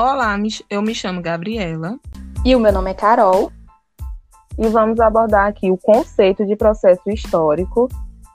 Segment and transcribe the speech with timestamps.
[0.00, 0.38] Olá,
[0.70, 1.98] eu me chamo Gabriela.
[2.44, 3.50] E o meu nome é Carol.
[4.56, 7.88] E vamos abordar aqui o conceito de processo histórico.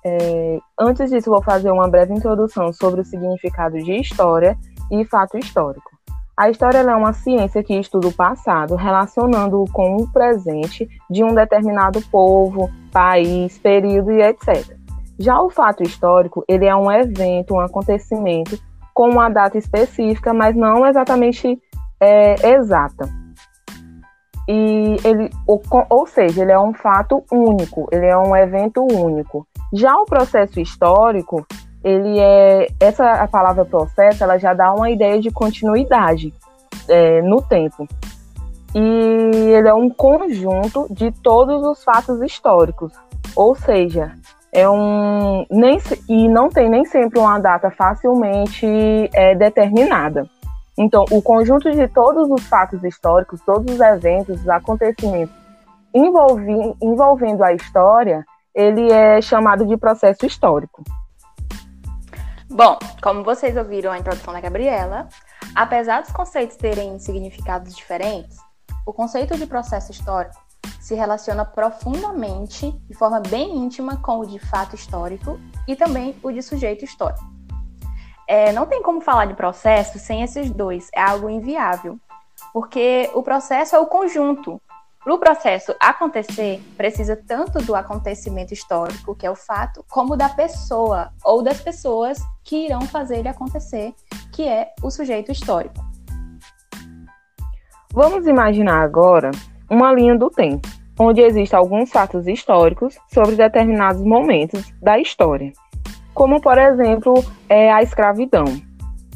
[0.03, 4.57] É, antes disso, vou fazer uma breve introdução sobre o significado de história
[4.91, 5.89] e fato histórico.
[6.35, 11.33] A história é uma ciência que estuda o passado, relacionando-o com o presente de um
[11.33, 14.77] determinado povo, país, período e etc.
[15.17, 18.59] Já o fato histórico, ele é um evento, um acontecimento
[18.93, 21.59] com uma data específica, mas não exatamente
[21.99, 23.09] é, exata.
[24.47, 29.47] E ele, ou, seja, ele é um fato único, ele é um evento único.
[29.71, 31.45] Já o processo histórico,
[31.83, 36.33] ele é essa a palavra processo, ela já dá uma ideia de continuidade
[36.89, 37.87] é, no tempo.
[38.75, 42.91] E ele é um conjunto de todos os fatos históricos,
[43.35, 44.13] ou seja,
[44.53, 48.65] é um nem e não tem nem sempre uma data facilmente
[49.13, 50.29] é, determinada.
[50.77, 55.35] Então, o conjunto de todos os fatos históricos, todos os eventos, os acontecimentos
[55.93, 60.83] envolvi, envolvendo a história, ele é chamado de processo histórico.
[62.49, 65.07] Bom, como vocês ouviram a introdução da Gabriela,
[65.55, 68.37] apesar dos conceitos terem significados diferentes,
[68.85, 70.42] o conceito de processo histórico
[70.79, 76.31] se relaciona profundamente, de forma bem íntima, com o de fato histórico e também o
[76.31, 77.23] de sujeito histórico.
[78.27, 81.97] É, não tem como falar de processo sem esses dois, é algo inviável,
[82.53, 84.61] porque o processo é o conjunto.
[85.03, 90.29] Para o processo acontecer, precisa tanto do acontecimento histórico, que é o fato, como da
[90.29, 93.93] pessoa ou das pessoas que irão fazer ele acontecer,
[94.31, 95.75] que é o sujeito histórico.
[97.91, 99.31] Vamos imaginar agora
[99.73, 100.67] uma linha do tempo,
[100.99, 105.51] onde existem alguns fatos históricos sobre determinados momentos da história,
[106.13, 107.13] como, por exemplo,
[107.49, 108.45] é a escravidão,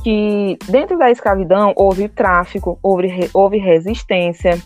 [0.03, 4.57] que dentro da escravidão houve tráfico, houve, houve resistência,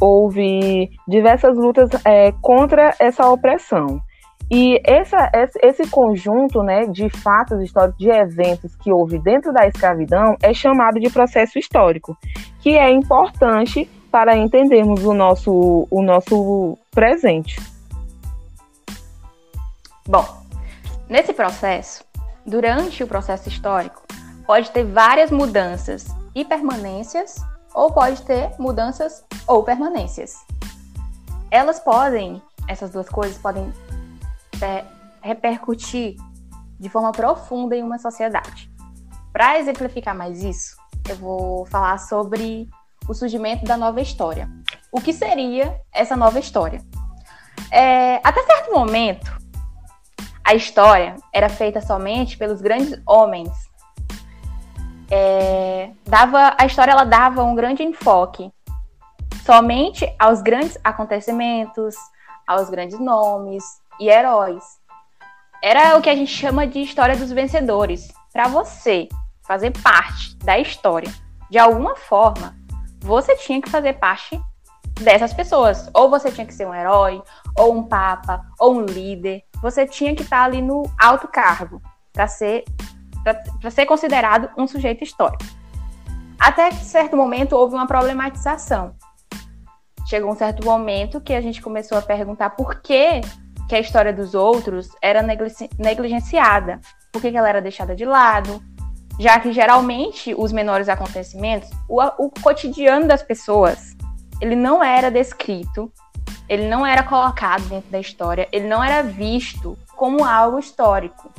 [0.00, 4.00] houve diversas lutas é, contra essa opressão.
[4.48, 5.28] E essa,
[5.60, 11.00] esse conjunto né, de fatos históricos, de eventos que houve dentro da escravidão, é chamado
[11.00, 12.16] de processo histórico,
[12.60, 17.60] que é importante para entendermos o nosso, o nosso presente.
[20.08, 20.24] Bom,
[21.06, 22.02] nesse processo,
[22.46, 24.02] durante o processo histórico,
[24.46, 27.36] pode ter várias mudanças e permanências,
[27.74, 30.36] ou pode ter mudanças ou permanências.
[31.50, 33.70] Elas podem, essas duas coisas podem
[34.62, 34.82] é,
[35.20, 36.16] repercutir
[36.80, 38.70] de forma profunda em uma sociedade.
[39.30, 40.74] Para exemplificar mais isso,
[41.06, 42.66] eu vou falar sobre
[43.08, 44.48] o surgimento da nova história.
[44.92, 46.80] O que seria essa nova história?
[47.70, 49.30] É, até certo momento,
[50.44, 53.50] a história era feita somente pelos grandes homens.
[55.10, 58.50] É, dava, a história ela dava um grande enfoque
[59.44, 61.94] somente aos grandes acontecimentos,
[62.46, 63.64] aos grandes nomes
[64.00, 64.64] e heróis.
[65.62, 68.12] Era o que a gente chama de história dos vencedores.
[68.32, 69.08] Para você
[69.46, 71.12] fazer parte da história
[71.48, 72.56] de alguma forma,
[73.06, 74.38] você tinha que fazer parte
[75.00, 75.88] dessas pessoas.
[75.94, 77.22] Ou você tinha que ser um herói,
[77.56, 79.44] ou um papa, ou um líder.
[79.62, 81.80] Você tinha que estar ali no alto cargo
[82.12, 82.64] para ser
[83.60, 85.44] para ser considerado um sujeito histórico.
[86.38, 88.94] Até certo momento houve uma problematização.
[90.08, 93.20] Chegou um certo momento que a gente começou a perguntar por que,
[93.68, 95.24] que a história dos outros era
[95.76, 96.80] negligenciada,
[97.12, 98.62] por que, que ela era deixada de lado,
[99.18, 103.96] já que geralmente os menores acontecimentos, o, o cotidiano das pessoas,
[104.40, 105.90] ele não era descrito,
[106.48, 111.30] ele não era colocado dentro da história, ele não era visto como algo histórico.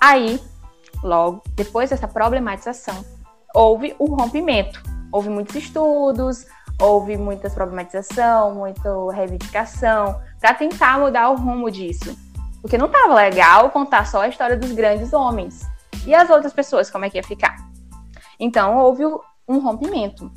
[0.00, 0.40] Aí,
[1.02, 3.04] logo, depois dessa problematização,
[3.54, 4.82] houve o rompimento.
[5.12, 6.44] Houve muitos estudos,
[6.80, 12.18] houve muita problematização, muita reivindicação, para tentar mudar o rumo disso.
[12.60, 15.60] Porque não estava legal contar só a história dos grandes homens.
[16.06, 17.56] E as outras pessoas, como é que ia ficar?
[18.38, 19.04] Então, houve
[19.48, 20.30] um rompimento.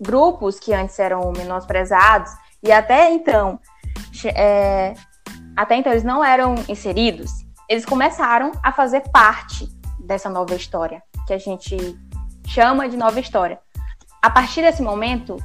[0.00, 2.32] Grupos que antes eram menosprezados
[2.62, 3.60] e até então,
[4.34, 4.94] é,
[5.56, 7.30] até então eles não eram inseridos,
[7.68, 9.68] eles começaram a fazer parte
[10.00, 11.76] dessa nova história, que a gente
[12.46, 13.58] chama de nova história.
[14.20, 15.36] A partir desse momento,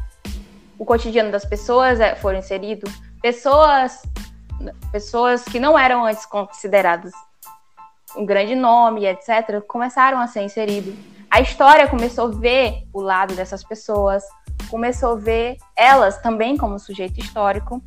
[0.77, 2.91] o cotidiano das pessoas é, foram inseridos,
[3.21, 4.01] pessoas,
[4.91, 7.11] pessoas que não eram antes consideradas
[8.15, 10.93] um grande nome, etc., começaram a ser inseridos.
[11.29, 14.23] A história começou a ver o lado dessas pessoas,
[14.69, 17.81] começou a ver elas também como sujeito histórico.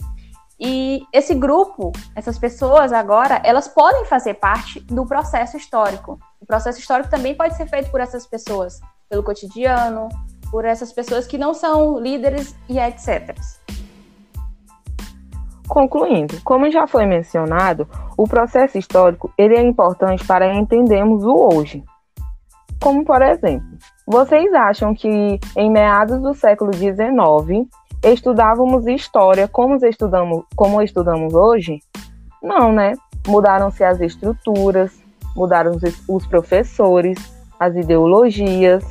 [0.61, 6.21] E esse grupo, essas pessoas agora, elas podem fazer parte do processo histórico.
[6.41, 10.09] O processo histórico também pode ser feito por essas pessoas, pelo cotidiano,
[10.53, 13.35] por essas pessoas que não são líderes e etc.
[15.73, 21.83] Concluindo, como já foi mencionado, o processo histórico ele é importante para entendermos o hoje.
[22.79, 27.67] Como por exemplo, vocês acham que em meados do século XIX
[28.05, 31.79] estudávamos história como estudamos, como estudamos hoje?
[32.43, 32.93] Não, né?
[33.27, 35.03] Mudaram-se as estruturas,
[35.35, 35.73] mudaram
[36.07, 37.17] os professores,
[37.59, 38.85] as ideologias,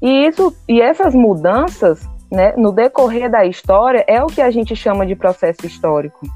[0.00, 4.74] e isso e essas mudanças, né, no decorrer da história é o que a gente
[4.74, 6.26] chama de processo histórico.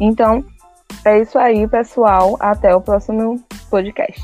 [0.00, 0.44] Então,
[1.04, 2.36] é isso aí, pessoal.
[2.38, 4.22] Até o próximo podcast.